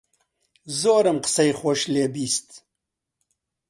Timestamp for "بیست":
2.13-2.47